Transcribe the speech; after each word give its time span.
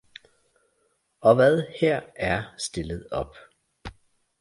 Og 1.21 1.35
hvad 1.35 1.63
her 1.79 2.01
er 2.15 2.43
stillet 2.57 3.07
op 3.11 3.35